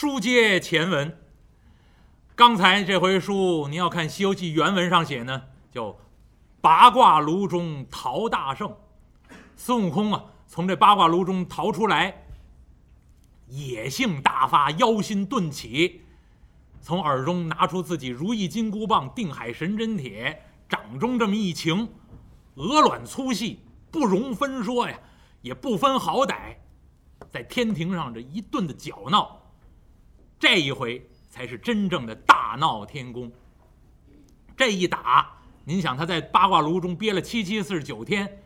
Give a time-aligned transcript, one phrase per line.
[0.00, 1.14] 书接前文，
[2.34, 5.94] 刚才这回书您要看《西游记》原文上写呢，叫
[6.62, 8.74] “八卦炉中逃大圣”。
[9.56, 12.24] 孙悟空啊，从这八卦炉中逃出来，
[13.48, 16.00] 野性大发，妖心顿起，
[16.80, 21.86] 从耳中拿出自己如意金箍棒、定海神针铁，掌中这么一擎，
[22.54, 24.98] 鹅卵粗细不容分说呀，
[25.42, 26.56] 也不分好歹，
[27.28, 29.39] 在天庭上这一顿的搅闹。
[30.40, 33.30] 这一回才是真正的大闹天宫。
[34.56, 35.30] 这一打，
[35.64, 38.42] 您想他在八卦炉中憋了七七四十九天，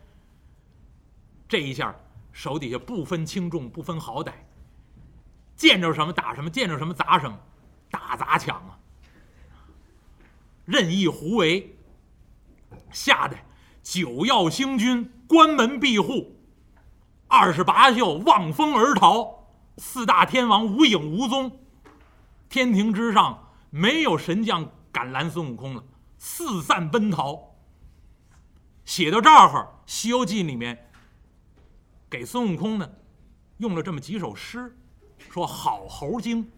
[1.47, 1.95] 这一下
[2.33, 4.33] 手底下不分轻重，不分好歹，
[5.55, 7.39] 见着什么打什么，见着什么砸什么，
[7.89, 8.77] 打砸抢啊，
[10.65, 11.77] 任意胡为，
[12.91, 13.37] 吓得
[13.81, 16.35] 九曜星君关门闭户，
[17.29, 21.61] 二十八宿望风而逃，四大天王无影无踪。
[22.55, 25.83] 天庭之上没有神将敢拦孙悟空了，
[26.17, 27.53] 四散奔逃。
[28.85, 29.47] 写到这儿，
[29.85, 30.89] 《西游记》里面
[32.09, 32.89] 给孙悟空呢
[33.57, 34.73] 用了这么几首诗，
[35.17, 36.49] 说“好猴精”，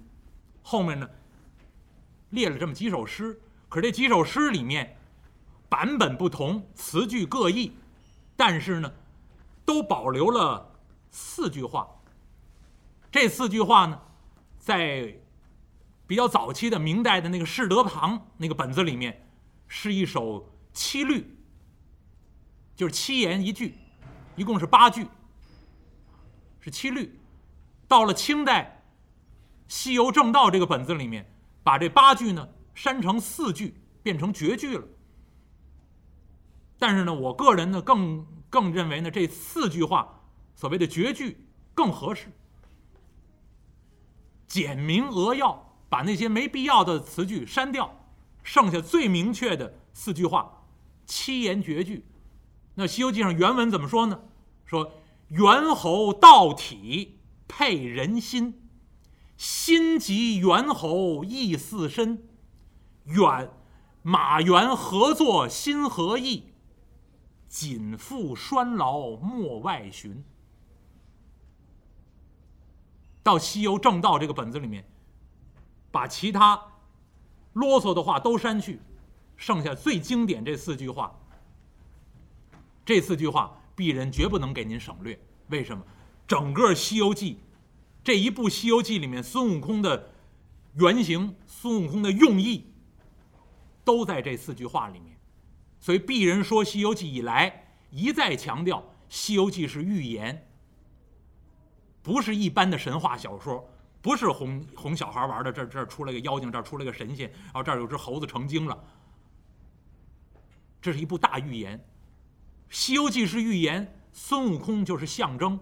[0.62, 1.10] 后面呢
[2.30, 3.42] 列了这么几首诗。
[3.68, 4.96] 可是这几首诗里面
[5.68, 7.76] 版本不同，词句各异，
[8.36, 8.94] 但是呢
[9.66, 10.76] 都保留了
[11.10, 11.90] 四句话。
[13.12, 14.00] 这四句话呢，
[14.60, 15.20] 在
[16.08, 19.28] 比较早期的明代的那个释德堂那个本子里面，
[19.68, 21.38] 是一首七律，
[22.76, 23.76] 就是七言一句，
[24.38, 25.06] 一共是八句，
[26.62, 27.20] 是七律。
[27.90, 28.84] 到了清代
[29.74, 31.30] 《西游正道》这个本子里面，
[31.62, 34.88] 把这八句呢删成四句，变成绝句了。
[36.80, 40.22] 但是呢，我个人呢更更认为呢，这四句话
[40.56, 42.32] 所谓的绝句更合适，
[44.48, 45.67] 简明扼要。
[45.90, 48.06] 把那些没必要的词句删掉，
[48.44, 50.66] 剩下最明确的四句话，
[51.06, 52.06] 七言绝句。
[52.76, 54.22] 那《西游记》上原文怎么说呢？
[54.66, 54.92] 说
[55.30, 58.68] 猿猴道体配人心，
[59.38, 62.28] 心即猿猴意似身，
[63.06, 63.50] 远
[64.04, 66.54] 马猿合作心合意，
[67.48, 70.24] 紧缚拴牢莫外寻。
[73.24, 74.86] 到《西游正道》这个本子里面。
[75.98, 76.62] 把其他
[77.54, 78.80] 啰嗦的话都删去，
[79.36, 81.12] 剩下最经典这四句话。
[82.86, 85.20] 这四句话，鄙人绝不能给您省略。
[85.48, 85.84] 为什么？
[86.28, 87.34] 整个《西游记》
[88.04, 90.12] 这一部《西游记》里面，孙悟空的
[90.76, 92.72] 原型、孙悟空的用意，
[93.84, 95.18] 都在这四句话里面。
[95.80, 100.48] 所以，鄙人说《西游记》以来，一再强调，《西游记》是寓言，
[102.04, 103.68] 不是一般的神话小说。
[104.08, 108.82] 不是哄哄小孩玩的，这这出来个妖精，这出来个神仙，然后这儿有只猴子成精了。
[110.82, 111.78] 这是一部大预言，
[112.70, 115.60] 《西游记》是预言，孙悟空就是象征，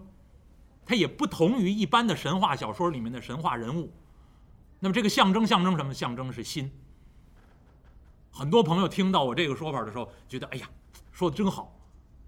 [0.84, 3.92] 它也不同于一般的神话小说里面的神话人物。
[4.78, 5.92] 那么这个象征象征什么？
[5.92, 6.70] 象征是心。
[8.30, 10.70] 很多朋友听到我这个说法的时候，觉得哎呀，
[11.10, 11.76] 说的真好。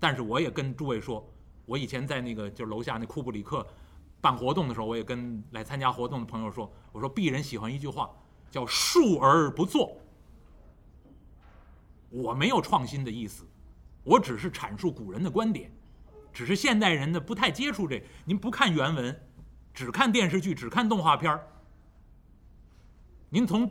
[0.00, 1.24] 但是我也跟诸位说，
[1.64, 3.64] 我以前在那个就是楼下那库布里克。
[4.20, 8.10] 办活动的时候，我也跟来参加活动的朋友说：“我说鄙人喜欢一句话，
[8.50, 9.96] 叫‘述而不作’。
[12.10, 13.46] 我没有创新的意思，
[14.02, 15.70] 我只是阐述古人的观点。
[16.32, 19.20] 只是现代人呢不太接触这，您不看原文，
[19.72, 21.46] 只看电视剧，只看动画片儿。
[23.30, 23.70] 您从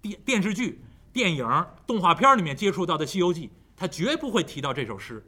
[0.00, 5.24] 电电视剧、电影、动画片里面接触到的《西游记》，他绝不会提到这首诗，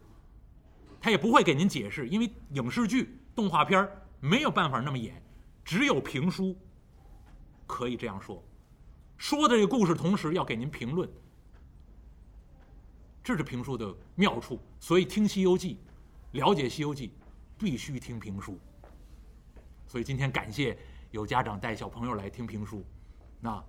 [1.01, 5.21] 他也不会给您解释，因为影视剧、动画片儿。”没有办法那么演，
[5.65, 6.55] 只有评书
[7.67, 8.43] 可以这样说。
[9.17, 11.09] 说的这个故事，同时要给您评论，
[13.23, 14.61] 这是评书的妙处。
[14.79, 15.75] 所以听《西游记》，
[16.39, 17.09] 了解《西游记》，
[17.59, 18.59] 必须听评书。
[19.87, 20.79] 所以今天感谢
[21.11, 22.85] 有家长带小朋友来听评书，
[23.41, 23.63] 那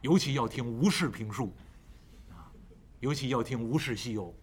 [0.00, 1.52] 尤其要听吴氏评书，
[3.00, 4.34] 尤其要听吴氏西游。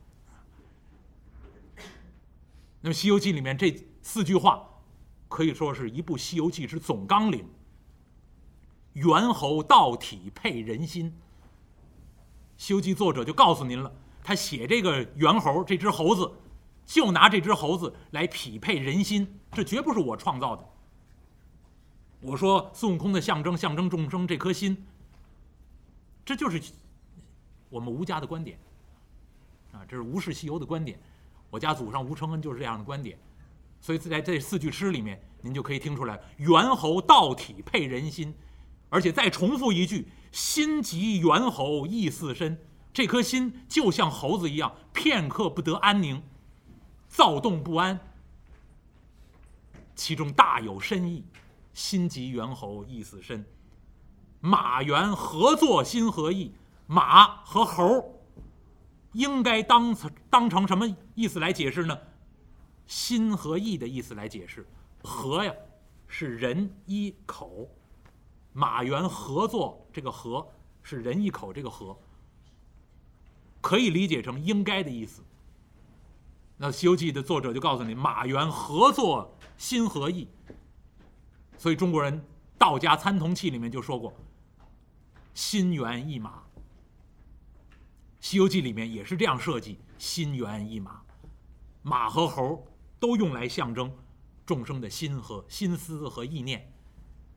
[2.81, 4.67] 那么《西游记》里面这四句话。
[5.31, 7.47] 可以说是一部《西游记》之总纲领。
[8.93, 11.09] 猿猴道体配人心，
[12.57, 13.89] 《西游记》作者就告诉您了，
[14.21, 16.29] 他写这个猿猴这只猴子，
[16.85, 20.67] 就拿这只猴子来匹配人心，这绝不是我创造的。
[22.19, 24.85] 我说孙悟空的象征，象征众生这颗心，
[26.25, 26.61] 这就是
[27.69, 28.59] 我们吴家的观点。
[29.71, 30.99] 啊，这是吴氏西游的观点，
[31.49, 33.17] 我家祖上吴承恩就是这样的观点。
[33.81, 38.33] 所以在这四句诗里面，您就可以听出来，猿猴道体配人心，
[38.89, 42.57] 而且再重复一句：“心即猿猴意似深。”
[42.93, 46.21] 这颗心就像猴子一样，片刻不得安宁，
[47.07, 47.99] 躁动不安。
[49.95, 51.25] 其中大有深意
[51.73, 53.43] ，“心即猿猴意似深。”
[54.41, 56.53] 马猿合作心合意，
[56.85, 58.21] 马和猴
[59.13, 59.95] 应该当
[60.29, 61.97] 当成什么意思来解释呢？
[62.91, 64.67] 心和意的意思来解释，
[65.01, 65.53] 合呀
[66.09, 67.69] 是人一口，
[68.51, 70.45] 马猿合作这个合
[70.83, 71.97] 是人一口这个合，
[73.61, 75.23] 可以理解成应该的意思。
[76.57, 80.27] 那《西游记》的作者就告诉你，马猿合作心和意，
[81.57, 82.21] 所以中国人
[82.57, 84.13] 道家参同契里面就说过，
[85.33, 86.31] 心猿意马。
[88.19, 91.01] 《西游记》里面也是这样设计，心猿意马，
[91.83, 92.67] 马和猴。
[93.01, 93.91] 都用来象征
[94.45, 96.71] 众生的心和心思和意念，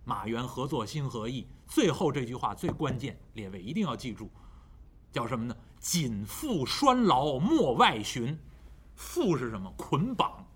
[0.04, 1.48] 马原合作心合意。
[1.66, 4.30] 最后这句话最关键，列位一定要记住，
[5.10, 5.56] 叫什么呢？
[5.80, 8.38] 紧缚拴牢莫外寻。
[8.94, 9.72] 缚是什么？
[9.78, 10.46] 捆绑。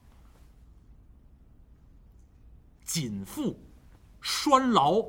[2.84, 3.56] 紧缚
[4.20, 5.02] 拴牢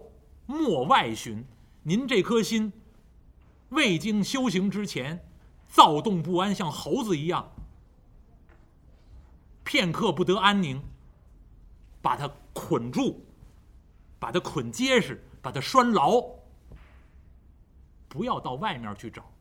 [0.46, 1.46] 莫外寻。
[1.84, 2.72] 您这颗心
[3.70, 5.28] 未经修行之前，
[5.68, 7.52] 躁动不安，像猴子一样。
[9.70, 10.82] 片刻不得安宁，
[12.02, 13.24] 把它捆住，
[14.18, 16.20] 把它捆结实，把它拴牢。
[18.08, 19.32] 不要到外面去找，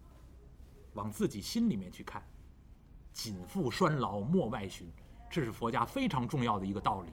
[0.93, 2.23] 往自己心里面去看。
[3.11, 4.87] 紧缚拴牢莫外寻，
[5.31, 7.13] 这是佛家非常重要的一个道理。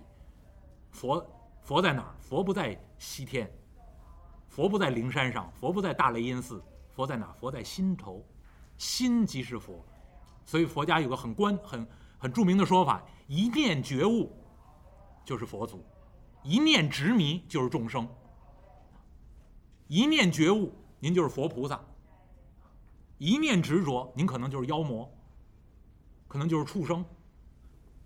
[0.91, 1.25] 佛
[1.61, 2.15] 佛在哪儿？
[2.19, 3.49] 佛不在西天，
[4.49, 6.61] 佛不在灵山上，佛不在大雷音寺，
[6.91, 7.31] 佛在哪？
[7.31, 8.21] 佛在心头，
[8.77, 9.81] 心即是佛。
[10.45, 11.87] 所以佛家有个很关很。
[12.25, 14.35] 很著名的说法：一念觉悟，
[15.23, 15.77] 就是佛祖；
[16.41, 18.09] 一念执迷，就是众生。
[19.87, 21.77] 一念觉悟，您就是佛菩萨；
[23.19, 25.07] 一念执着，您可能就是妖魔，
[26.27, 27.05] 可能就是畜生，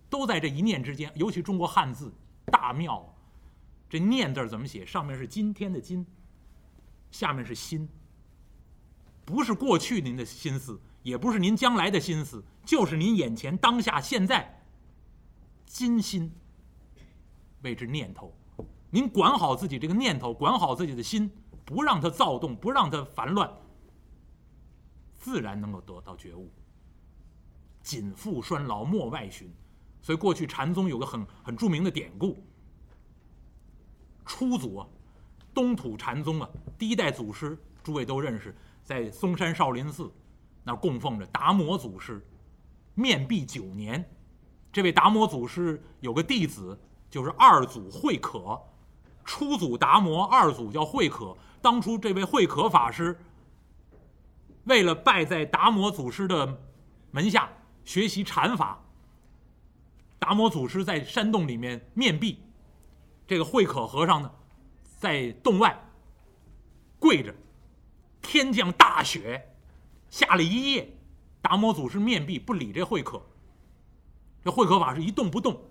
[0.09, 1.09] 都在这一念之间。
[1.15, 2.13] 尤其中国汉字
[2.47, 3.15] 大妙，
[3.89, 4.85] 这“念”字怎么写？
[4.85, 6.05] 上面是今天的“今”，
[7.09, 7.87] 下面是“心”，
[9.23, 10.77] 不是过去您的心思。
[11.01, 14.63] 也不是您将来的心思，就是您眼前当下现在，
[15.65, 16.31] 今心
[17.61, 18.33] 为之念头。
[18.91, 21.31] 您管好自己这个念头，管好自己的心，
[21.63, 23.49] 不让它躁动，不让它烦乱，
[25.15, 26.51] 自然能够得到觉悟。
[27.81, 29.51] 紧缚拴牢莫外寻，
[30.01, 32.43] 所以过去禅宗有个很很著名的典故。
[34.25, 34.87] 初祖啊，
[35.53, 40.11] 东土禅宗啊，第一代祖师，诸位都认识，在嵩山少林寺。
[40.69, 42.23] 那供奉着达摩祖师，
[42.93, 44.07] 面壁九年。
[44.71, 46.79] 这位达摩祖师有个弟子，
[47.09, 48.55] 就是二祖慧可。
[49.25, 51.35] 初祖达摩，二祖叫慧可。
[51.59, 53.19] 当初这位慧可法师，
[54.65, 56.61] 为了拜在达摩祖师的
[57.09, 57.49] 门下
[57.83, 58.79] 学习禅法，
[60.19, 62.43] 达摩祖师在山洞里面面壁，
[63.25, 64.31] 这个慧可和尚呢，
[64.99, 65.83] 在洞外
[66.99, 67.33] 跪着，
[68.21, 69.47] 天降大雪。
[70.09, 70.97] 下了一夜，
[71.41, 73.21] 达摩祖师面壁不理这慧可。
[74.43, 75.61] 这慧可法师一动不动，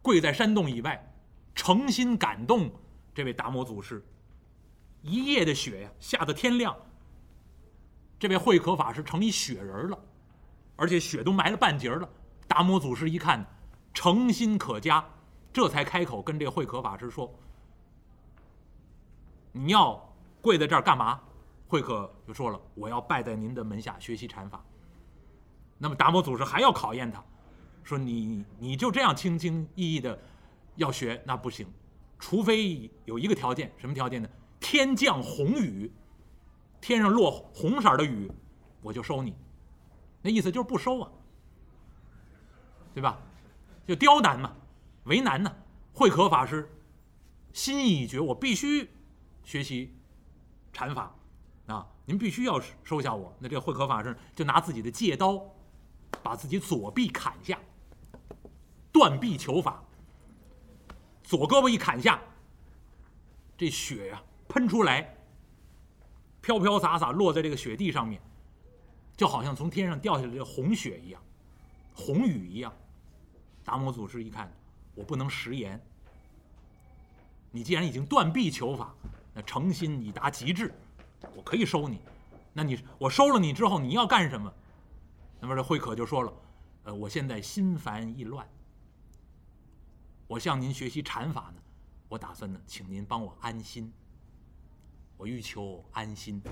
[0.00, 1.12] 跪在山洞以外，
[1.54, 2.70] 诚心感动
[3.14, 4.04] 这位达摩祖师。
[5.02, 6.76] 一夜的雪呀，下到天亮，
[8.18, 9.98] 这位慧可法师成一雪人了，
[10.76, 12.08] 而且雪都埋了半截了。
[12.46, 13.44] 达摩祖师一看，
[13.92, 15.04] 诚心可嘉，
[15.52, 17.32] 这才开口跟这慧可法师说
[19.50, 21.20] ：“你要跪在这儿干嘛？”
[21.72, 24.62] 慧可就说了：“我要拜在您的门下学习禅法。”
[25.80, 27.24] 那么达摩祖师还要考验他，
[27.82, 30.20] 说：“你你就这样轻轻易易的
[30.76, 31.66] 要学，那不行，
[32.18, 34.28] 除非有一个条件，什么条件呢？
[34.60, 35.90] 天降红雨，
[36.78, 38.30] 天上落红色的雨，
[38.82, 39.34] 我就收你。
[40.20, 41.10] 那意思就是不收啊，
[42.92, 43.18] 对吧？
[43.86, 44.54] 就刁难嘛，
[45.04, 45.50] 为难呢。
[45.94, 46.70] 慧可法师
[47.54, 48.90] 心意已决，我必须
[49.42, 49.94] 学习
[50.70, 51.10] 禅法。”
[51.66, 51.86] 啊！
[52.04, 53.32] 您必须要收下我。
[53.38, 55.40] 那这个慧可法师就拿自己的戒刀，
[56.22, 57.58] 把自己左臂砍下，
[58.92, 59.82] 断臂求法。
[61.22, 62.20] 左胳膊一砍下，
[63.56, 65.16] 这血呀喷出来，
[66.40, 68.20] 飘飘洒洒落在这个雪地上面，
[69.16, 71.22] 就好像从天上掉下来的红雪一样，
[71.94, 72.72] 红雨一样。
[73.64, 74.52] 达摩祖师一看，
[74.96, 75.80] 我不能食言。
[77.52, 78.92] 你既然已经断臂求法，
[79.32, 80.74] 那诚心已达极致。
[81.34, 82.00] 我可以收你，
[82.52, 84.52] 那你我收了你之后，你要干什么？
[85.40, 86.32] 那么这慧可就说了，
[86.84, 88.48] 呃，我现在心烦意乱，
[90.26, 91.62] 我向您学习禅法呢，
[92.08, 93.92] 我打算呢，请您帮我安心。
[95.16, 96.42] 我欲求安心。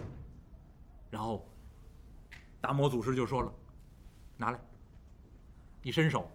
[1.11, 1.45] 然后，
[2.61, 3.53] 达摩祖师就说了
[4.39, 4.61] ：“拿来。”
[5.83, 6.31] 一伸手，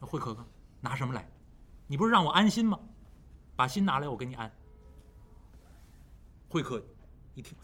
[0.00, 0.44] 慧可可
[0.80, 1.26] 拿什么来？
[1.86, 2.78] 你不是让我安心吗？
[3.56, 4.50] 把心拿来，我给你安。
[6.48, 6.82] 慧可
[7.34, 7.56] 一听，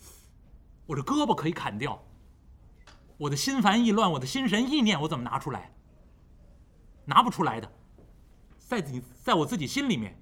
[0.87, 2.03] 我这胳膊可以砍掉，
[3.17, 5.73] 我的心烦意乱，我的心神意念，我怎么拿出来？
[7.05, 7.71] 拿不出来的。
[8.59, 10.19] 在你，在我自己心里面。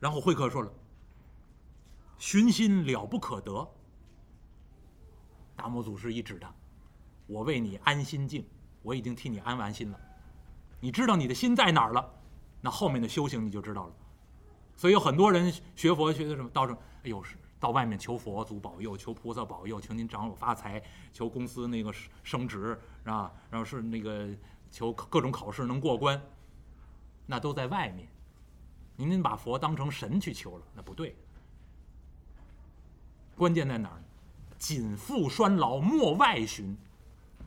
[0.00, 0.72] 然后慧可说了
[2.18, 3.68] ：“寻心了不可得。”
[5.56, 6.54] 达摩祖师一指他
[7.26, 8.46] ：“我为你安心静，
[8.82, 9.98] 我已经替你安完心了。
[10.80, 12.14] 你知道你的心在哪儿了，
[12.60, 13.94] 那后面的修行你就知道了。
[14.76, 23.32] 所以有很多人学佛学的什么道成，哎呦是到外面求佛祖保佑，求菩萨保佑，求您长我发财，求公司那个升职是吧？
[23.50, 24.28] 然后是那个
[24.70, 26.20] 求各种考试能过关。”
[27.30, 28.08] 那都在外面，
[28.96, 31.14] 您您把佛当成神去求了，那不对。
[33.36, 34.04] 关键在哪儿呢？
[34.58, 36.76] 谨复衰老，莫外寻。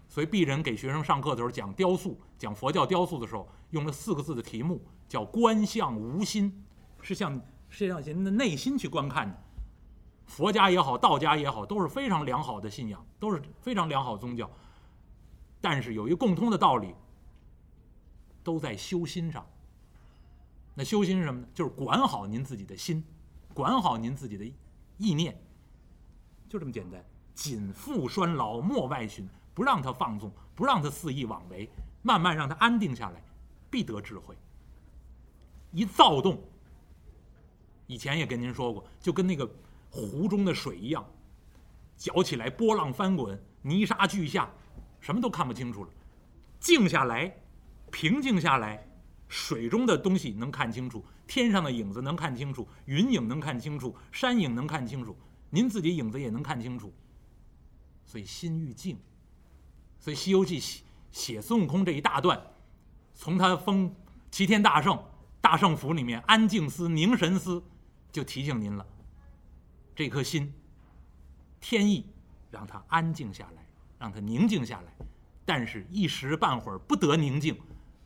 [0.07, 6.63] 所以鄙人给学生上课的时候讲雕塑，讲佛教雕塑的时候，用了四个字的题目，叫“观相无心”，
[7.01, 7.33] 是向
[7.69, 9.37] 世界上人的内心去观看的。
[10.31, 14.49] 佛家也好，道家也好，都是非常良好的信仰，都是非常良好宗教。
[15.59, 16.95] 但是有一个共通的道理，
[18.41, 19.45] 都在修心上。
[20.73, 21.47] 那修心是什么呢？
[21.53, 23.03] 就是管好您自己的心，
[23.53, 24.45] 管好您自己的
[24.97, 25.37] 意念，
[26.47, 27.03] 就这么简单。
[27.35, 31.69] 谨复拴牢，莫外寻，不让他放纵，不让他肆意妄为，
[32.03, 33.21] 慢慢让他安定下来，
[33.69, 34.33] 必得智慧。
[35.73, 36.41] 一躁动，
[37.85, 39.49] 以前也跟您说过，就跟那个
[39.91, 41.05] 湖中的水一样，
[41.95, 44.49] 搅起来波浪翻滚，泥沙俱下，
[44.99, 45.91] 什么都看不清楚了。
[46.59, 47.31] 静下来，
[47.91, 48.87] 平静下来。
[49.27, 55.15] 水中的东西能看清楚，天上的影子能看清楚，云影能看清楚，山影能看清楚，
[55.49, 56.93] 您自己影子也能看清楚。
[58.05, 58.97] 所以心欲静，
[59.99, 60.83] 所以《西游记》写
[61.13, 62.41] 写孙悟空这一大段，
[63.15, 63.95] 从他封
[64.29, 65.01] 齐天大圣
[65.39, 67.63] 大圣府里面安静思、凝神思，
[68.11, 68.85] 就提醒您了，
[70.03, 70.51] 这颗心，
[71.59, 72.11] 天意
[72.49, 73.63] 让它安静下来，
[73.99, 74.91] 让它宁静下来，
[75.45, 77.55] 但是一时半会儿不得宁静。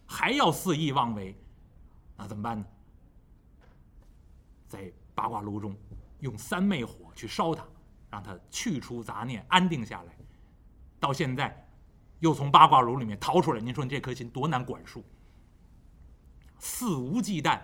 [0.06, 1.34] 还要肆意妄为，
[2.18, 2.66] 那怎么办呢？
[4.68, 5.74] 在八卦炉中
[6.20, 7.66] 用三昧火去烧它，
[8.10, 10.18] 让它去除杂念，安定下来。
[11.00, 11.66] 到现在
[12.20, 15.02] 又从八卦炉里面逃出来，您说你这颗心多难管束？
[16.60, 17.62] 肆无忌惮，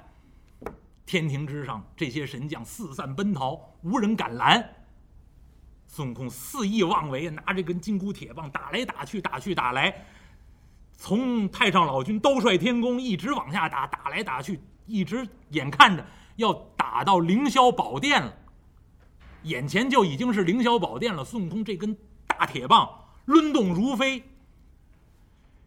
[1.06, 4.76] 天庭之上这些神将四散奔逃，无人敢拦。
[5.88, 10.06] 孙悟空肆意妄为，拿着根金箍铁棒打来打去，打去打来。
[10.96, 16.06] 从太上老君兜率天宫一直往下打，打来打去，一直眼看着
[16.38, 18.34] 要打到凌霄宝殿了，
[19.44, 21.26] 眼前就已经是凌霄宝殿了。
[21.26, 22.88] 孙悟空这根大铁棒
[23.26, 24.24] 抡动如飞，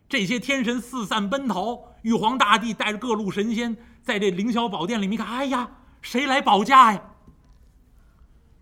[0.09, 5.71] 这些天神四散奔逃，玉皇大帝带着各路神仙在这凌霄宝殿里面看，哎呀，
[6.03, 7.03] 谁来保驾呀？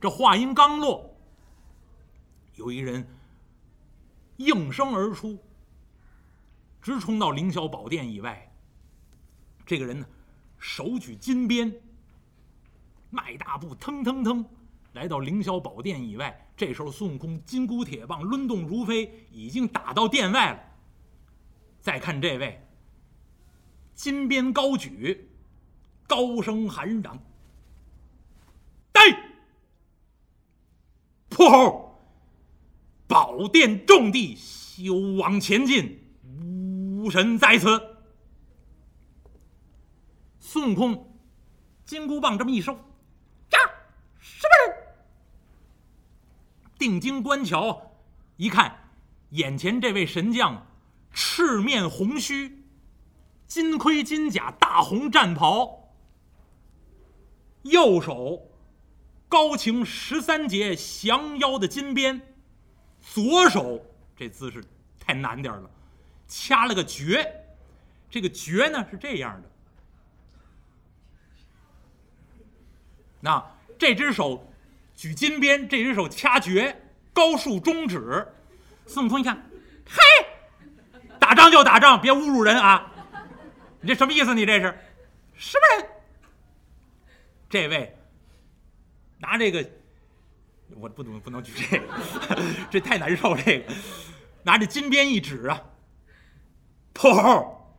[0.00, 1.14] 这话音刚落，
[2.56, 3.06] 有一人
[4.36, 5.38] 应声而出。
[6.80, 8.52] 直冲到凌霄宝殿以外。
[9.64, 10.06] 这个人呢，
[10.58, 11.72] 手举金鞭，
[13.10, 14.44] 迈大步，腾腾腾，
[14.94, 16.50] 来到凌霄宝殿以外。
[16.56, 20.60] 这时候，孙悟空金箍铁棒抡动如飞，已经打到殿外了。
[21.82, 22.64] 再看这位，
[23.92, 25.28] 金鞭高举，
[26.06, 27.18] 高声喊嚷
[28.92, 29.00] ：“呆！
[31.28, 32.00] 破猴，
[33.08, 35.98] 宝殿重地，休往前进。”
[37.02, 37.96] 无神在此。
[40.38, 41.18] 孙悟空
[41.84, 43.58] 金箍棒这么一收，呀，
[44.20, 44.76] 什么人？
[46.78, 47.96] 定睛观瞧，
[48.36, 48.88] 一看，
[49.30, 50.64] 眼前这位神将，
[51.12, 52.64] 赤面红须，
[53.46, 55.92] 金盔金甲，大红战袍，
[57.62, 58.50] 右手
[59.28, 62.20] 高擎十三节降妖的金鞭，
[63.00, 63.84] 左手
[64.16, 64.64] 这姿势
[64.98, 65.70] 太难点了。
[66.28, 67.44] 掐了个诀，
[68.10, 69.50] 这个诀呢是这样的。
[73.20, 73.44] 那
[73.78, 74.50] 这只手
[74.96, 78.26] 举金鞭，这只手掐诀，高竖中指。
[78.86, 79.36] 孙悟空一看，
[79.86, 80.00] 嘿，
[81.32, 82.92] 打仗就打仗，别侮辱人啊！
[83.80, 84.34] 你这什么意思？
[84.34, 84.78] 你这是
[85.34, 85.88] 什么人？
[87.48, 87.96] 这位
[89.18, 89.66] 拿这个，
[90.76, 91.86] 我不能不能举这个，
[92.70, 93.34] 这太难受。
[93.34, 93.72] 这个
[94.42, 95.62] 拿着金鞭一指啊。
[96.92, 97.74] 破后，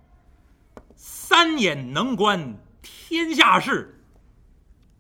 [0.96, 4.04] 三眼能观天下事，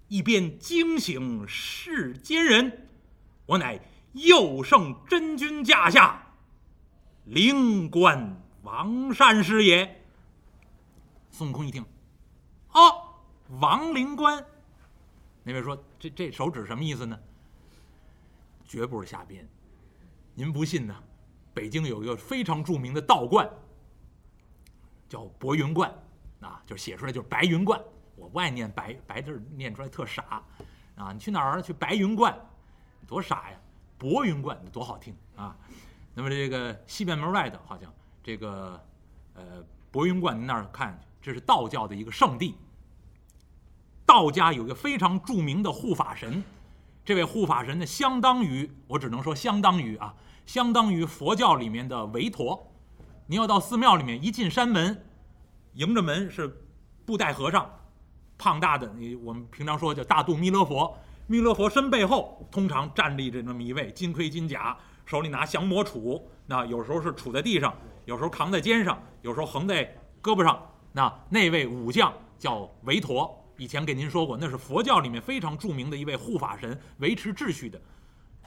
[0.09, 2.87] 一边惊醒世间人。
[3.47, 3.79] 我乃
[4.11, 6.35] 右圣真君驾下
[7.25, 10.03] 灵官王善师也。
[11.29, 11.85] 孙悟空一听，
[12.71, 13.13] 哦，
[13.59, 14.43] 王灵官。
[15.43, 17.19] 那位说：“这这手指什么意思呢？”
[18.65, 19.47] 绝不是瞎编。
[20.33, 20.95] 您不信呢？
[21.53, 23.47] 北京有一个非常著名的道观，
[25.07, 25.93] 叫白云观，
[26.39, 27.79] 啊，就写出来就是白云观。
[28.15, 30.41] 我不爱念白白字，念出来特傻，
[30.95, 32.35] 啊，你去哪儿去白云观，
[33.05, 33.59] 多傻呀！
[33.97, 35.55] 博云观多好听啊！
[36.13, 38.81] 那么这个西便门外的，好像这个
[39.35, 39.43] 呃
[39.91, 42.55] 博云观那儿看，这是道教的一个圣地。
[44.05, 46.43] 道家有一个非常著名的护法神，
[47.03, 50.13] 这位护法神呢，相当于我只能说相当于啊，
[50.45, 52.71] 相当于佛教里面的韦陀。
[53.27, 55.05] 你要到寺庙里面，一进山门，
[55.73, 56.65] 迎着门是
[57.05, 57.69] 布袋和尚，
[58.37, 60.97] 胖大的，你我们平常说叫大肚弥勒佛。
[61.27, 67.73] 弥勒佛身背后通常站立着那么一位金盔金甲，手里拿降魔杵，那有时候是杵在地上，
[68.05, 69.85] 有时候扛在肩上，有时候横在
[70.21, 70.61] 胳膊上。
[70.91, 73.39] 那那位武将叫韦陀。
[73.57, 77.79] 以前给您说过，那是佛教里面非常著名的一位护法神，维持秩序的。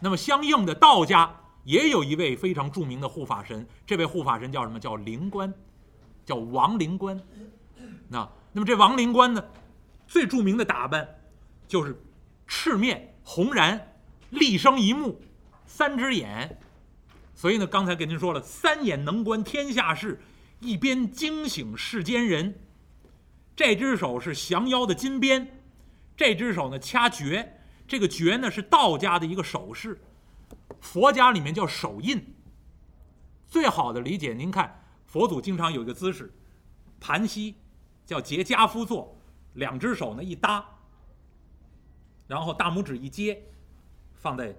[0.01, 1.33] 那么相应的，道家
[1.63, 4.81] 也有一位非常著名的护法神，这位护法神叫什么？
[4.81, 5.55] 叫灵官，
[6.25, 7.19] 叫王灵官。
[8.09, 9.43] 那那么这王灵官呢，
[10.09, 11.09] 最著名的打扮
[11.69, 11.97] 就是
[12.49, 13.81] 赤面红髯，
[14.31, 15.21] 立生一目，
[15.67, 16.59] 三只眼。
[17.37, 20.19] 所以呢，刚才跟您说了，三眼能观天下事，
[20.59, 22.59] 一边惊醒世间人。
[23.55, 25.63] 这只手是降妖的金鞭，
[26.17, 30.01] 这只手呢掐诀，这个诀呢是道家的一个手势，
[30.81, 32.35] 佛家里面叫手印。
[33.47, 36.33] 最好的理解，您看佛祖经常有一个姿势，
[36.99, 37.55] 盘膝，
[38.05, 39.15] 叫结跏趺坐，
[39.53, 40.67] 两只手呢一搭，
[42.27, 43.43] 然后大拇指一接，
[44.15, 44.57] 放在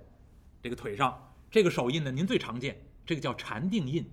[0.62, 4.06] 这个腿上，这个手印呢您最常见，这个叫禅定印。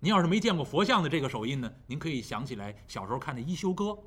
[0.00, 3.98] 您要是没见过佛像的这个手印呢，您可以想起来小时候看的一休哥，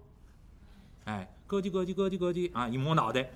[1.04, 3.30] 哎，咯叽咯叽咯叽咯叽啊，一摸脑袋，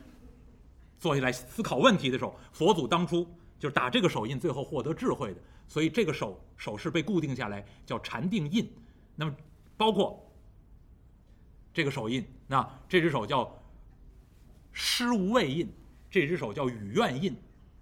[0.97, 3.27] 坐下来思考问题的时候，佛祖当初
[3.59, 8.71] 就是打这个手印，最后获得智慧的，所以这个手手势被固定下来叫禅定印。
[9.17, 9.35] 那么
[9.75, 10.25] 包括
[11.73, 13.53] 这个手印，那这只手叫
[14.71, 15.69] 施无畏印，
[16.09, 17.35] 这只手叫语愿印，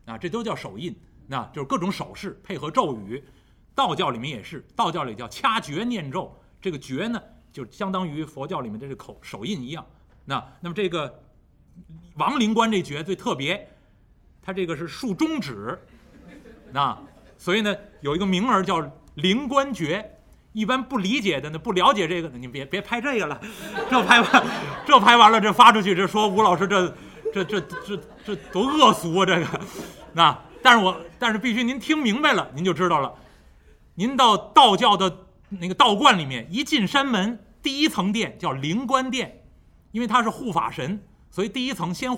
[0.05, 0.95] 啊，这都叫手印，
[1.27, 3.23] 那就是各种手势配合咒语。
[3.75, 9.85] 道教里面也是，道教里叫掐诀念咒，这个诀呢，就相当于佛教里面的这口手印一样。
[10.25, 11.23] 那那么这个
[12.15, 13.67] 王灵官这诀最特别，
[14.41, 15.79] 他这个是竖中指，
[16.71, 16.97] 那
[17.37, 20.09] 所以呢有一个名儿叫灵官诀。
[20.51, 23.41] 一般不理解的呢，不了解这个的，你别别拍这个了，
[23.89, 24.45] 这拍完，
[24.85, 26.95] 这拍完了，这发出去，这说吴老师这
[27.33, 29.25] 这这这这多恶俗啊！
[29.25, 29.61] 这个，
[30.13, 33.13] 那但是我但是必须您听明白了，您就知道了。
[33.95, 39.43] 您到道教的那个道观里面，一进山门，第一层殿叫灵官殿，
[39.91, 42.17] 因为他是护法神，所以第一层先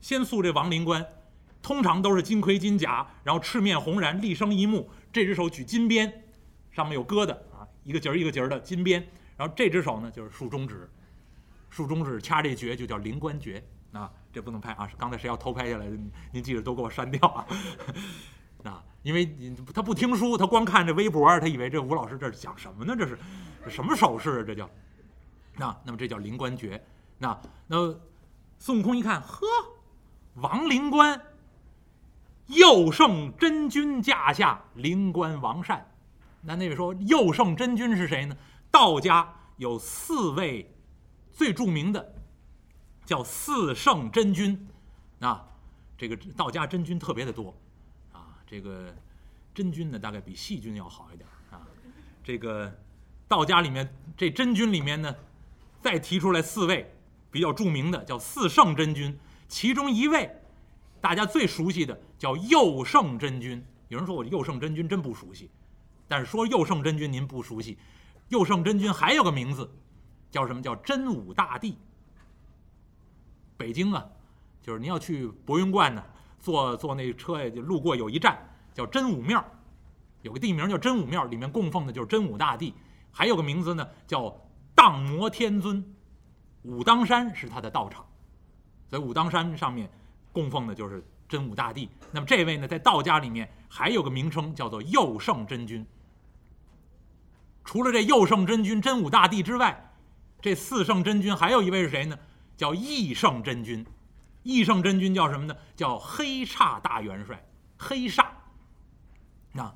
[0.00, 1.04] 先塑这王灵官，
[1.62, 6.24] 通常都是金盔金甲，然后赤面红髯，立生一目，这只手举金鞭，
[6.70, 9.04] 上面有疙瘩啊，一个节儿一个节儿的金鞭，
[9.36, 10.88] 然后这只手呢就是竖中指，
[11.70, 13.64] 竖中指掐这诀就叫灵官诀
[13.96, 15.96] 啊，这不能拍啊，刚才谁要偷拍下来的，
[16.32, 17.46] 您记着都给我删掉啊。
[18.64, 22.94] 啊，因为你他不听书，他光看这微博，他以为这吴老师这是讲什么呢？
[22.96, 23.18] 这是，
[23.64, 24.44] 这什么手势啊？
[24.46, 24.68] 这叫，
[25.56, 26.84] 那那么这叫灵官诀。
[27.18, 27.94] 那那
[28.58, 29.46] 孙悟空一看，呵，
[30.34, 31.20] 王灵官，
[32.46, 35.92] 右圣真君驾下灵官王善。
[36.42, 38.36] 那那位说右圣真君是谁呢？
[38.70, 40.74] 道家有四位
[41.32, 42.14] 最著名的，
[43.06, 44.68] 叫四圣真君。
[45.20, 45.48] 啊，
[45.96, 47.56] 这个道家真君特别的多。
[48.12, 48.94] 啊这个
[49.54, 51.66] 真君呢，大概比细菌要好一点啊。
[52.22, 52.70] 这个
[53.26, 55.14] 道家里面这真君里面呢，
[55.80, 56.92] 再提出来四位
[57.30, 59.18] 比较著名的，叫四圣真君。
[59.48, 60.30] 其中一位
[61.00, 63.64] 大家最熟悉的叫佑圣真君。
[63.88, 65.48] 有人说我佑圣真君真不熟悉，
[66.08, 67.78] 但是说佑圣真君您不熟悉，
[68.28, 69.72] 佑圣真君还有个名字
[70.30, 70.60] 叫什么？
[70.60, 71.78] 叫真武大帝。
[73.56, 74.04] 北京啊，
[74.62, 76.02] 就是您要去博云观呢。
[76.38, 78.38] 坐坐那车呀，路过有一站
[78.72, 79.44] 叫真武庙，
[80.22, 82.72] 有个地名叫真武庙，里面供奉的就是真武大帝，
[83.10, 84.32] 还有个名字呢叫
[84.74, 85.84] 荡魔天尊，
[86.62, 88.06] 武当山是他的道场，
[88.88, 89.90] 所以武当山上面
[90.30, 91.88] 供奉的就是真武大帝。
[92.12, 95.84] 那么这位呢，在道家里面还有个名称叫做佑圣真君。
[97.64, 99.92] 除了这佑圣真君真武大帝之外，
[100.40, 102.16] 这四圣真君还有一位是谁呢？
[102.56, 103.84] 叫义圣真君。
[104.42, 105.56] 义圣真君叫什么呢？
[105.74, 107.44] 叫黑煞大元帅。
[107.76, 108.26] 黑煞。
[109.52, 109.74] 那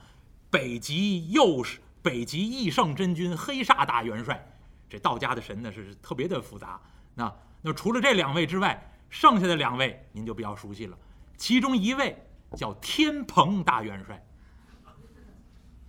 [0.50, 4.46] 北极又是北极义圣真君，黑煞大元帅。
[4.88, 6.80] 这道家的神呢是特别的复杂。
[7.14, 10.96] 那那除了这两位之外，剩下的两位您就比较熟悉了。
[11.36, 12.16] 其中一位
[12.56, 14.24] 叫天蓬大元帅，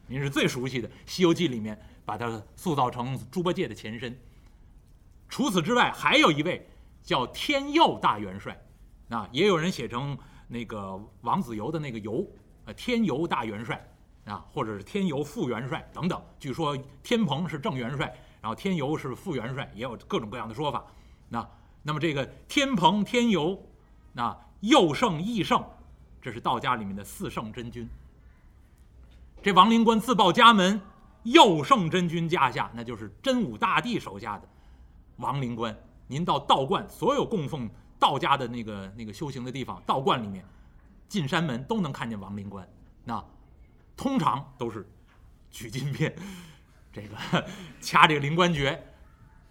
[0.07, 4.19] 您是最熟悉的《西游记》里面把他塑造成猪八戒的前身。
[5.29, 6.69] 除此之外，还有一位
[7.03, 8.59] 叫天佑大元帅，
[9.09, 12.27] 啊也有人写成那个王子猷的那个猷，
[12.65, 13.83] 呃，天佑大元帅
[14.25, 16.21] 啊，或者是天佑副元帅等等。
[16.39, 20.85] 据说天蓬是正元帅，然后天佑是副元帅，也有各种各样的说法。
[21.29, 21.49] 那
[21.81, 23.59] 那么这个天蓬、天佑，
[24.13, 25.65] 那佑圣、义圣，
[26.21, 27.89] 这是道家里面的四圣真君。
[29.41, 30.79] 这王灵官自报家门，
[31.23, 34.47] 佑圣真君驾下，那就是真武大帝手下的
[35.17, 35.75] 王灵官。
[36.11, 40.45] 您到道观，所有供奉道家的那个那个修行的地方，道观里面
[41.07, 42.67] 进山门都能看见王灵官。
[43.05, 43.23] 那
[43.95, 44.85] 通常都是
[45.49, 46.13] 取金鞭，
[46.91, 47.15] 这个
[47.79, 48.77] 掐这个灵官诀。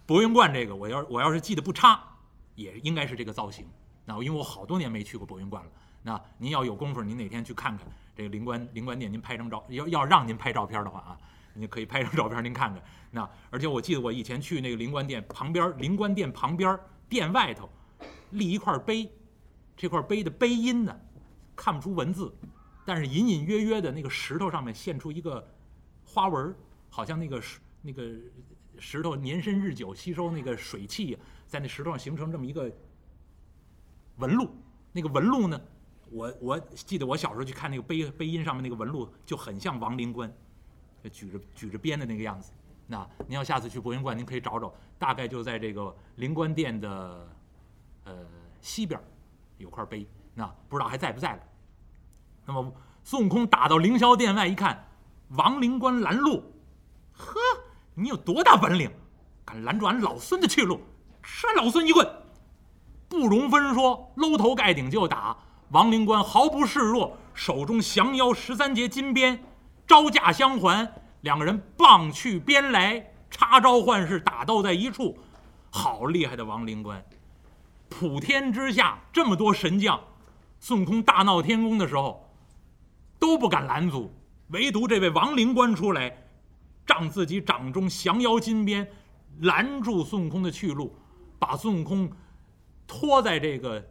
[0.05, 1.99] 博云观这个，我要我要是记得不差，
[2.53, 3.65] 也应该是这个造型。
[4.05, 5.71] 那因为我好多年没去过博云观了。
[6.03, 9.65] 那您要有功夫，您哪天去看看这个灵官灵官殿，您拍张照。
[9.69, 11.17] 要要让您拍照片的话啊，
[11.53, 12.83] 您可以拍张照片，您看看。
[13.11, 17.69] 那而且我记得我以前去那个灵官殿旁边，灵官殿旁边殿外头
[18.31, 19.11] 立一块碑，
[19.75, 20.95] 这块碑的碑音呢
[21.55, 22.33] 看不出文字，
[22.85, 25.45] 但是隐隐约约的那个石头上面现出一个
[26.05, 26.55] 花纹，
[26.89, 27.41] 好像那个
[27.81, 28.15] 那个。
[28.79, 32.71] 石头年深日久，吸收那个水汽，在那石头上形成这么一个
[34.15, 34.49] 纹路。
[34.91, 35.61] 那个纹路呢，
[36.09, 40.33] 我我记得我小时候去看那个碑碑音上面那个纹路，就很像王灵官，
[41.09, 42.51] 举着举着鞭的那个样子。
[42.87, 47.27] 那您要下次去博云观，您可以找找，大概就在这个灵官殿的
[48.03, 48.13] 呃
[48.59, 48.99] 西边
[49.57, 50.05] 有块碑。
[50.33, 51.39] 那不知道还在不在了。
[52.45, 54.87] 那么孙悟空打到凌霄殿外一看，
[55.29, 56.43] 王灵官拦路，
[57.13, 57.39] 呵。
[57.93, 58.89] 你有多大本领，
[59.43, 60.79] 敢拦住俺老孙的去路？
[61.21, 62.07] 扇老孙一棍！
[63.09, 65.37] 不容分说，搂头盖顶就打。
[65.69, 69.43] 王灵官毫不示弱，手中降妖十三节金鞭
[69.87, 70.91] 招架相还，
[71.21, 75.17] 两个人棒去鞭来，插招换式，打斗在一处。
[75.69, 77.03] 好厉害的王灵官！
[77.89, 79.99] 普天之下这么多神将，
[80.59, 82.29] 孙悟空大闹天宫的时候
[83.19, 84.13] 都不敢拦阻，
[84.47, 86.17] 唯独这位王灵官出来。
[86.85, 88.89] 仗自己掌中降妖金鞭，
[89.41, 90.93] 拦住孙悟空的去路，
[91.37, 92.11] 把孙悟空
[92.87, 93.81] 拖在这个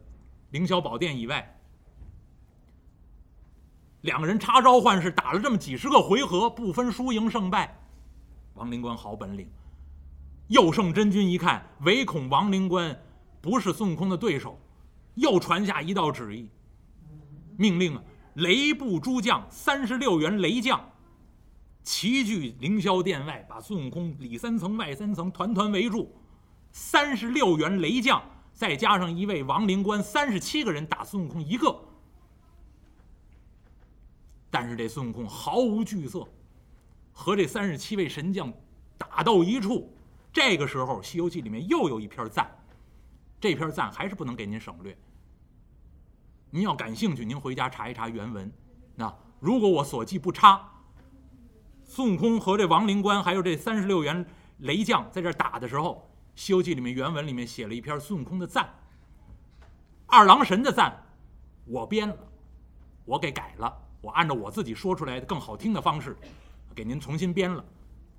[0.51, 1.60] 凌霄宝殿以外。
[4.01, 7.79] 两个人插招换式，打了这么几十个回合，不分输赢胜败。
[8.55, 9.47] 王灵官好本领。
[10.47, 12.99] 右圣真君一看，唯恐王灵官
[13.39, 14.59] 不是孙悟空的对手，
[15.15, 16.49] 又传下一道旨意，
[17.57, 20.79] 命令啊，雷部诸将三十六员雷将。
[21.83, 26.13] 齐聚凌霄殿外，把孙悟空里三层外三层团团围住。
[26.71, 28.21] 三十六员雷将，
[28.53, 31.79] 再加上一位王灵官，三十七个人打孙悟空一个。
[34.51, 36.27] 但是这孙悟空毫无惧色，
[37.11, 38.53] 和这三十七位神将
[38.97, 39.91] 打斗一处。
[40.31, 42.51] 这个时候，《西游记》里面又有一篇赞，
[43.39, 44.95] 这篇赞还是不能给您省略。
[46.51, 48.51] 您要感兴趣，您回家查一查原文。
[48.95, 50.67] 那如果我所记不差。
[51.83, 54.25] 孙悟空和这王灵官，还有这三十六员
[54.59, 56.09] 雷将在这打的时候，
[56.41, 58.69] 《西游记》里面原文里面写了一篇孙悟空的赞。
[60.07, 61.05] 二郎神的赞，
[61.65, 62.17] 我编了，
[63.03, 66.17] 我给改了，我按照我自己说出来的更好听的方式，
[66.75, 67.63] 给您重新编了。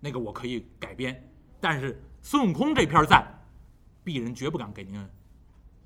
[0.01, 3.27] 那个我可以改编，但是孙悟空这篇赞，
[4.05, 5.07] 鄙人绝不敢给您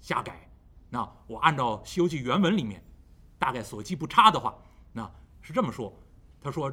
[0.01, 0.49] 瞎改。
[0.89, 2.83] 那我按照《西游记》原文里面，
[3.39, 4.57] 大概所记不差的话，
[4.93, 5.93] 那是这么说。
[6.41, 6.73] 他说。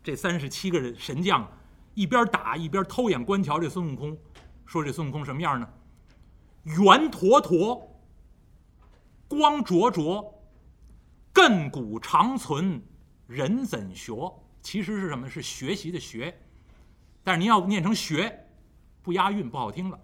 [0.00, 1.46] 这三十七个人神将，
[1.92, 4.16] 一边打一边偷眼观瞧这孙悟空，
[4.64, 5.68] 说这孙悟空什么样呢？
[6.64, 8.00] 圆坨坨，
[9.26, 10.37] 光灼灼，
[11.32, 12.82] 亘古长存，
[13.26, 14.32] 人怎学？
[14.60, 15.28] 其实是什么？
[15.28, 16.36] 是学习的学，
[17.22, 18.46] 但是您要念成学，
[19.02, 19.98] 不押韵，不好听了。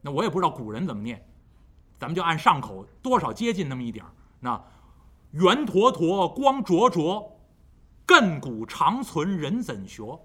[0.00, 1.26] 那我也不知道古人怎么念，
[1.98, 4.12] 咱们就按上口多少接近那么一点儿。
[4.40, 4.64] 那
[5.32, 7.34] 圆坨坨，光灼灼。
[8.06, 10.18] 亘古长存，人怎学？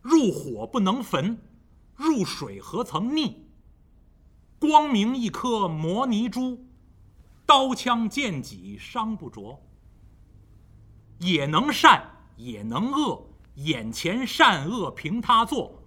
[0.00, 1.36] 入火不能焚，
[1.94, 3.34] 入水何曾溺？
[4.58, 6.64] 光明一颗摩尼珠，
[7.50, 9.60] 刀枪剑戟伤不着。
[11.18, 15.82] 也能善，也能恶，眼前善恶凭他做，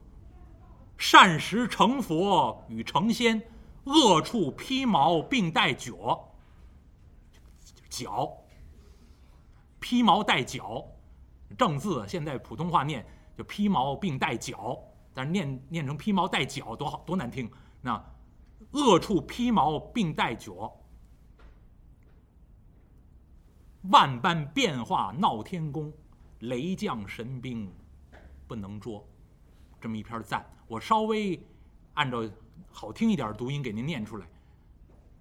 [0.98, 3.42] 善时成佛与成仙，
[3.86, 6.36] 恶处披毛并带角。
[7.90, 8.30] 角，
[9.80, 10.86] 披毛带角，
[11.58, 13.06] 正字现在普通话念
[13.38, 14.78] 就披毛并带角，
[15.14, 17.50] 但是念念成披毛带角多好多难听。
[17.80, 18.04] 那
[18.72, 20.70] 恶处披毛并带角，
[23.90, 25.92] 万般变化闹天宫，
[26.40, 27.70] 雷将神兵
[28.48, 29.06] 不能捉。
[29.82, 31.38] 这么一篇赞，我稍微
[31.96, 32.24] 按照
[32.72, 34.26] 好听一点读音给您念出来。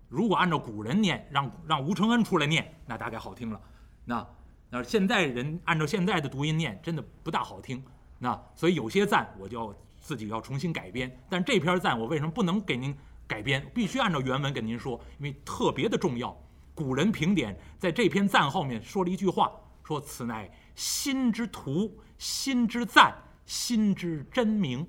[0.09, 3.61] 如果按照古人念，让让吴承恩出来念，那大概好听了。
[4.05, 4.25] 那
[4.71, 7.83] 那现在人按照现在的读音念，真的不大好听。
[8.19, 11.11] 那所以有些赞我就要自己要重新改编。
[11.29, 12.97] 但这篇赞我为什么不能给您
[13.27, 13.69] 改编？
[13.75, 16.37] 必须按照原文跟您说，因为特别的重要。
[16.75, 19.53] 古人评点在这篇赞后面说了一句话，
[19.85, 24.87] 说此乃心之图，心之赞，心之真名。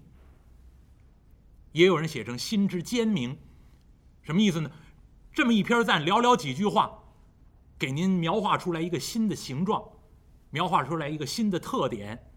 [1.71, 3.37] 也有人写成心之坚明，
[4.21, 4.71] 什么意思呢？
[5.33, 7.03] 这么一篇赞，寥寥几句话，
[7.77, 9.83] 给您描画出来一个新的形状，
[10.51, 12.31] 描画出来一个新的特点，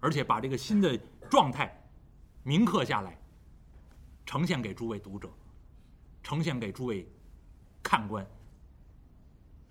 [0.00, 0.96] 而且把这个新的
[1.28, 1.90] 状态
[2.44, 3.20] 铭刻下来，
[4.24, 5.28] 呈现给诸位读者，
[6.22, 7.06] 呈现给诸位
[7.82, 8.24] 看官。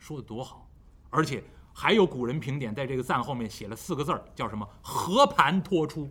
[0.05, 0.69] 说的多好，
[1.09, 4.69] 而且还有古人评点，在这个赞后面写了四个字儿，叫什么？
[4.83, 6.07] 和盘托出。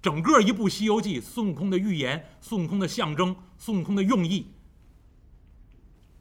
[0.00, 4.50] 整个一部《西游记》，孙悟空的预言，孙悟空的象征，孙悟空的用意。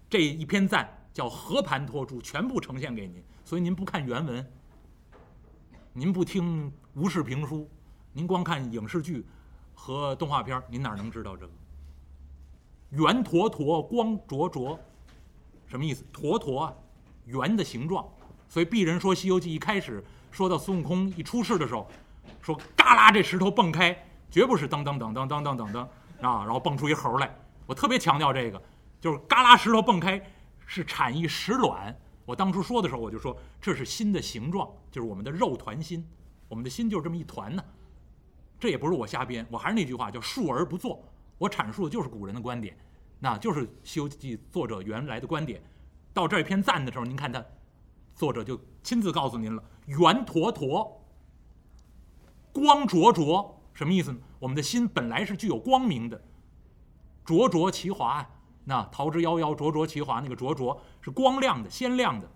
[0.10, 3.24] 这一篇赞叫和盘托出，全部呈现给您。
[3.46, 4.52] 所以您不看原文，
[5.94, 7.70] 您不听吴氏评书，
[8.12, 9.26] 您光看影视剧
[9.74, 11.54] 和动画片，您哪能知道这个？
[12.90, 14.78] 圆坨坨，光灼灼，
[15.66, 16.04] 什么意思？
[16.12, 16.76] 坨坨啊，
[17.26, 18.08] 圆的形状。
[18.48, 21.88] 所以鄙人说《西游记》一开始说到孙悟空一出世的时候，
[22.42, 25.80] 说嘎啦这石头蹦开，绝不是噔噔噔噔噔噔噔噔
[26.28, 27.34] 啊，然后蹦出一猴来。
[27.66, 28.62] 我特别强调这个。
[29.00, 30.22] 就是嘎啦石头蹦开，
[30.68, 31.98] 是产一石卵。
[32.24, 36.08] 我当初说的时候，我就说这是心的形状，就是我们的肉团心。
[36.48, 37.64] 我们的心就是这么一团呢。
[38.60, 41.04] 这也不是我瞎编，我还是那句话，叫述而不作。
[41.40, 42.78] 我阐述的就是古人的观点，
[43.18, 45.60] 那就是《西游记》作者原来的观点。
[46.14, 47.44] 到这篇赞的时候，您看他，
[48.16, 51.06] 作者就亲自告诉您了：圆坨坨，
[52.52, 54.20] 光灼灼，什么意思呢？
[54.40, 56.22] 我们的心本来是具有光明的，
[57.24, 58.28] 灼灼其华。
[58.66, 62.30] 那桃之夭夭，灼灼其华，那个灼灼是光亮的、鲜亮的，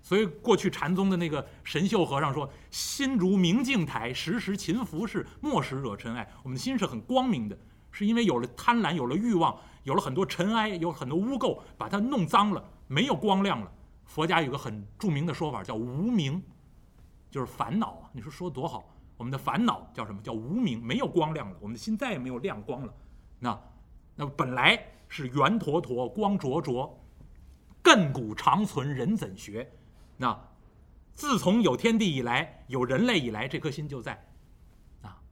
[0.00, 7.58] 所以过去禅宗的那个神秀和尚说：“心如明镜台，时时勤拂拭，莫使惹尘埃。”我们的心是很光明的，
[7.90, 13.72] 是因为有了贪婪、有了欲望、有了很多尘埃、有很多污垢，把它弄脏了，没有光亮了。
[14.04, 16.42] 佛家有个很著名的说法，叫无明，
[17.30, 18.10] 就是烦恼啊。
[18.12, 20.20] 你说说多好，我们的烦恼叫什么？
[20.22, 22.94] 叫无明，没有光亮了，我们的心再也没有亮光了。
[23.38, 23.60] 那，
[24.14, 24.92] 那本来。
[25.08, 27.00] 是圆坨坨，光灼灼，
[27.80, 29.70] 亘古长存，人怎学？
[30.16, 30.36] 那
[31.12, 34.20] 自从有天地以来，有人类以来，这颗心就在
[35.02, 35.22] 啊。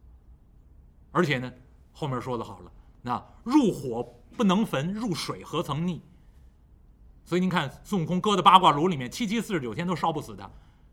[1.10, 1.52] 而且呢，
[1.92, 4.04] 后面说的好了，那入火
[4.36, 6.00] 不能焚，入水何曾溺？
[7.24, 10.50] 所以您看，孙悟空搁在八卦炉里面，七七四十九天都烧不死他。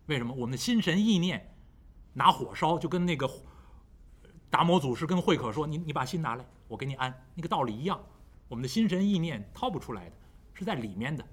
[0.08, 0.34] 为什么？
[0.34, 1.54] 我们的心神意念
[2.14, 3.30] 拿火烧，就跟那个
[4.50, 8.00] 达摩祖师跟慧可说：“你你把心拿来，我给你安。”那个道理一样。
[8.48, 10.16] 我们的心神意念掏不出来的，
[10.54, 11.26] 是在里面的，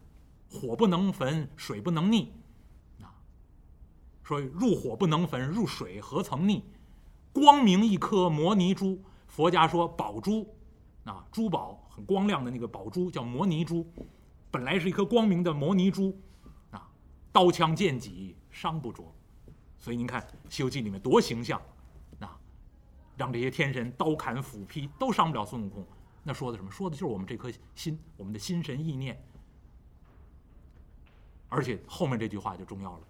[0.48, 2.28] 火不能焚，水不能溺，
[3.02, 3.10] 啊，
[4.22, 6.62] 说入火不能焚，入水何曾溺？
[7.32, 10.46] 光明一颗摩尼珠，佛家说宝珠，
[11.04, 13.84] 啊，珠宝很光亮的那个宝珠叫摩尼珠，
[14.50, 16.18] 本来是一颗光明的摩尼珠，
[16.70, 16.88] 啊，
[17.32, 19.14] 刀枪剑戟伤不着，
[19.76, 21.60] 所以您看《西游记》里面多形象，
[22.20, 22.38] 啊，
[23.16, 25.86] 让这些天神刀砍斧劈都伤不了孙悟空。
[26.22, 26.70] 那说的什么？
[26.70, 29.22] 说的就是我们这颗心，我们的心神意念。
[31.48, 33.02] 而且后面这句话就重要了：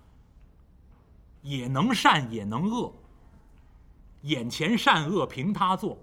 [1.43, 2.93] 也能善，也能恶。
[4.23, 5.99] 眼前善恶凭他做。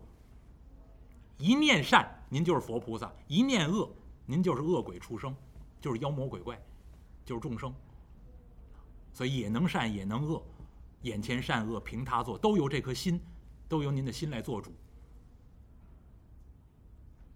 [1.37, 3.89] 一念善，您就是佛菩萨；一念恶，
[4.25, 5.35] 您就是恶鬼畜生，
[5.79, 6.59] 就是妖魔鬼怪，
[7.23, 7.73] 就是众生。
[9.13, 10.43] 所以也能善，也能恶。
[11.03, 13.21] 眼前善恶凭他做，都由这颗心，
[13.69, 14.73] 都由您的心来做主。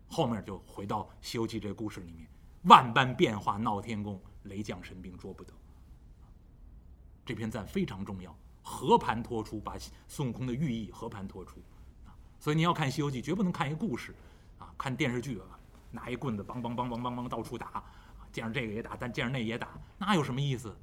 [0.08, 2.28] 后面就回到《西游记》这故事里面，
[2.63, 5.54] 万般变化闹天宫，雷将神兵捉不得。
[7.23, 11.62] 这篇赞非常重要，和盘托出，把孙悟空的寓意和盘托出。
[12.39, 14.15] 所以你要看《西游记》，绝不能看一个故事，
[14.58, 15.59] 啊，看电视剧啊，
[15.91, 17.84] 拿一棍子梆梆梆梆梆梆到处打，
[18.32, 20.75] 见着这个也打，但见着那也打，那有什么意思？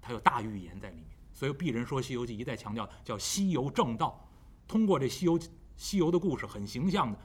[0.00, 1.06] 它有大预言在里面。
[1.34, 4.28] 所以鄙人说《西游记》一再强调叫西游正道，
[4.66, 5.38] 通过这西游
[5.76, 7.18] 西游的故事，很形象的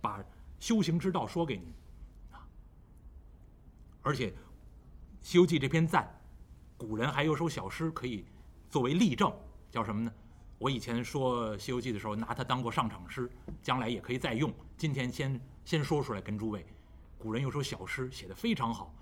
[0.00, 0.24] 把
[0.60, 1.74] 修行之道说给你
[2.32, 2.46] 啊。
[4.02, 4.30] 而且，
[5.22, 6.08] 《西游记》这篇赞，
[6.76, 8.24] 古人还有首小诗可以
[8.70, 9.32] 作为例证，
[9.70, 10.12] 叫什么呢？
[10.58, 13.30] 我以前说《西游记》的时候，拿它当过上场诗，
[13.62, 14.52] 将来也可以再用。
[14.76, 16.64] 今天先先说出来跟诸位，
[17.18, 18.94] 古人有首小诗写的非常好，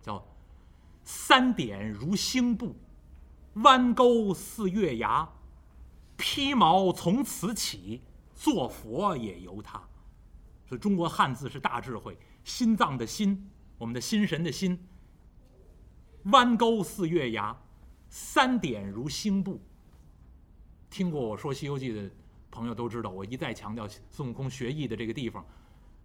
[0.00, 0.24] 叫
[1.04, 2.74] “三点如星布，
[3.56, 5.28] 弯钩似月牙，
[6.16, 8.00] 披毛从此起，
[8.34, 9.78] 做佛也由他。”
[10.66, 14.88] 所以中国汉字是大智慧，心脏的心，我们的心神的心。
[16.24, 17.54] 弯钩似月牙，
[18.08, 19.60] 三点如星布。
[20.94, 22.08] 听过我说《西游记》的
[22.52, 25.44] 朋友都知道，我一再强调孙悟空学艺的这个地方，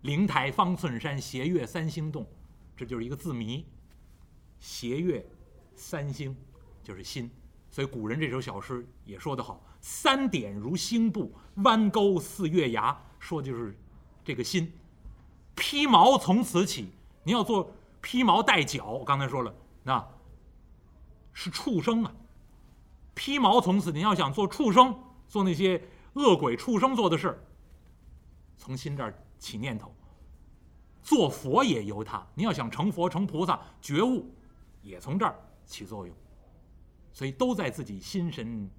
[0.02, 2.25] 灵台方寸山，斜月三星洞，
[2.75, 3.63] 这就是一个字谜。
[4.60, 5.23] 斜月
[5.75, 6.36] 三星
[6.82, 7.30] 就是心，
[7.69, 13.78] 所以古人这首小诗也说得好：“三点如星布，弯钩似月牙。”说的就是
[14.25, 14.73] 这个心。
[15.54, 16.89] 披毛从此起，
[17.23, 17.71] 你要做
[18.02, 20.04] 披毛戴角，我刚才说了，那
[21.32, 22.12] 是畜生啊。
[23.20, 27.38] 披毛从此，你要想做畜生，做那些恶鬼畜生做的事，
[28.58, 29.94] 从心这儿起念头。
[31.04, 34.34] 做佛也由他，你要想成佛成菩萨觉悟，
[34.82, 36.16] 也从这儿起作用。
[37.12, 38.70] 所以都在自己心神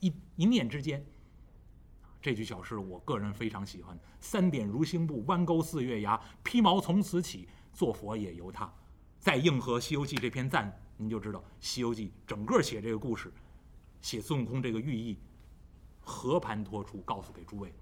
[0.00, 1.06] 一一念之间。
[2.20, 3.96] 这句小诗，我个人非常喜欢。
[4.18, 8.68] 三点如星布，弯钩似月牙，披毛从此起，做佛也由他。
[9.20, 13.32] 再应和《西游记》这篇赞，您就知道《西游记》整个写这个故事，
[14.04, 15.16] 写孙悟空这个寓意，
[16.02, 17.72] 和盘托出，告诉给诸位。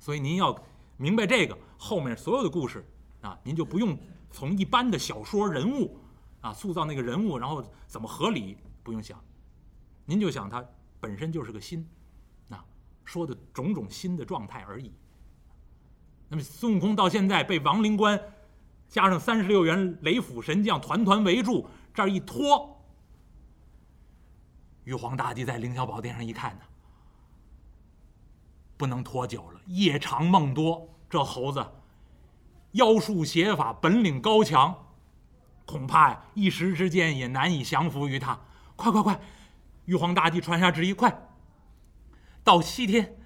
[0.00, 0.58] 所以您要
[0.96, 2.82] 明白这个，后面所有的故事
[3.20, 3.94] 啊，您就不用
[4.30, 5.98] 从一般的小说人物
[6.40, 9.22] 啊塑造那个人物，然后怎么合理，不用想，
[10.06, 10.64] 您就想他
[10.98, 11.86] 本身就是个心。
[12.48, 12.64] 啊
[13.04, 14.90] 说的种种新的状态而已。
[16.30, 18.18] 那么孙悟空到现在被王灵官
[18.88, 22.81] 加上三十六员雷府神将团团围住，这儿一拖，
[24.84, 26.60] 玉皇大帝在凌霄宝殿上一看呢，
[28.76, 31.64] 不能拖久了，夜长梦多，这猴子
[32.72, 34.86] 妖术邪法本领高强，
[35.66, 38.40] 恐怕呀一时之间也难以降服于他。
[38.74, 39.20] 快快快！
[39.84, 41.28] 玉皇大帝传下旨意，快！
[42.42, 43.16] 到西天，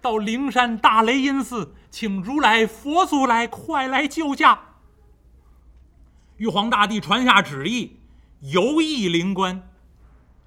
[0.00, 4.60] 到灵山大雷音寺，请如来佛祖来，快来救驾。
[6.36, 7.98] 玉皇大帝传下旨意，
[8.40, 9.68] 游艺灵官，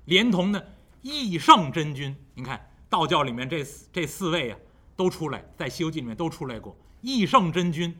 [0.09, 0.61] 连同呢
[1.03, 2.13] 义圣真君。
[2.33, 4.57] 您看道教里面这这四位啊，
[4.95, 6.75] 都出来，在《西游记》里面都出来过。
[7.01, 7.95] 义圣真君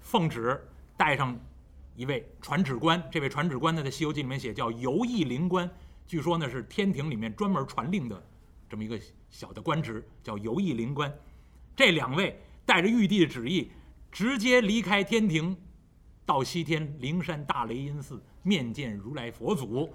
[0.00, 0.60] 奉旨
[0.96, 1.38] 带上
[1.94, 5.70] 一位传旨官，这位传旨官呢，在《西游记》里面写叫游艺灵官，
[6.04, 8.20] 据说呢是天庭里面专门传令的。
[8.68, 9.00] 这么一个
[9.30, 11.16] 小的官职叫游艺灵官，
[11.76, 13.70] 这两位带着玉帝的旨意，
[14.10, 15.56] 直接离开天庭，
[16.24, 19.88] 到西天灵山大雷音寺面见如来佛祖，